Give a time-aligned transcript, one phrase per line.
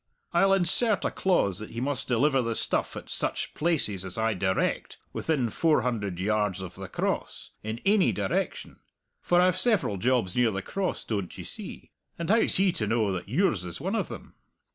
[0.33, 4.33] I'll insert a clause that he must deliver the stuff at such places as I
[4.33, 8.79] direct within four hundred yards of the Cross, in ainy direction
[9.21, 13.11] for I've several jobs near the Cross, doan't ye see, and how's he to know
[13.13, 14.33] that yours is one o' them?